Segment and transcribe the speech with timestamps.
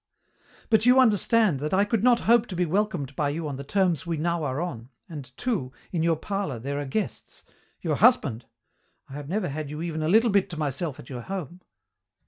[0.71, 3.63] "But you understand that I could not hope to be welcomed by you on the
[3.63, 7.43] terms we now are on, and too, in your parlour there are guests,
[7.81, 8.47] your husband
[9.09, 11.61] I have never had you even a little bit to myself at your home."